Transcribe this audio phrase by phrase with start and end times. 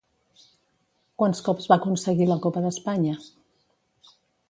[1.19, 3.17] Quants cops va aconseguir la Copa d'Espanya?